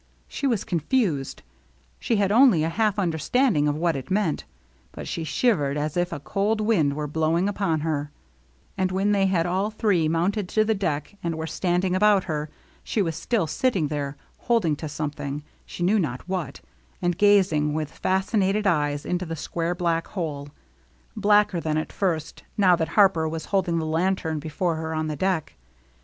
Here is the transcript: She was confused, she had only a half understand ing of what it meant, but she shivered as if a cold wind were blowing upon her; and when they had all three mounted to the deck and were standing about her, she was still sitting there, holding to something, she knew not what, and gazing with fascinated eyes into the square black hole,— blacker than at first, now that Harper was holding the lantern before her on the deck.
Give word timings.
She 0.27 0.47
was 0.47 0.63
confused, 0.63 1.43
she 1.99 2.15
had 2.15 2.31
only 2.31 2.63
a 2.63 2.69
half 2.69 2.97
understand 2.97 3.55
ing 3.55 3.67
of 3.67 3.75
what 3.75 3.95
it 3.95 4.09
meant, 4.09 4.45
but 4.91 5.07
she 5.07 5.23
shivered 5.23 5.77
as 5.77 5.95
if 5.95 6.11
a 6.11 6.19
cold 6.19 6.59
wind 6.59 6.95
were 6.95 7.05
blowing 7.05 7.47
upon 7.47 7.81
her; 7.81 8.09
and 8.75 8.91
when 8.91 9.11
they 9.11 9.27
had 9.27 9.45
all 9.45 9.69
three 9.69 10.07
mounted 10.07 10.49
to 10.49 10.65
the 10.65 10.73
deck 10.73 11.17
and 11.21 11.35
were 11.37 11.45
standing 11.45 11.95
about 11.95 12.23
her, 12.23 12.49
she 12.83 13.03
was 13.03 13.15
still 13.15 13.45
sitting 13.45 13.89
there, 13.89 14.17
holding 14.39 14.75
to 14.77 14.89
something, 14.89 15.43
she 15.67 15.83
knew 15.83 15.99
not 15.99 16.27
what, 16.27 16.61
and 16.99 17.15
gazing 17.19 17.75
with 17.75 17.91
fascinated 17.91 18.65
eyes 18.65 19.05
into 19.05 19.27
the 19.27 19.35
square 19.35 19.75
black 19.75 20.07
hole,— 20.07 20.49
blacker 21.15 21.59
than 21.59 21.77
at 21.77 21.93
first, 21.93 22.41
now 22.57 22.75
that 22.75 22.87
Harper 22.97 23.29
was 23.29 23.45
holding 23.45 23.77
the 23.77 23.85
lantern 23.85 24.39
before 24.39 24.77
her 24.77 24.95
on 24.95 25.05
the 25.05 25.15
deck. 25.15 25.53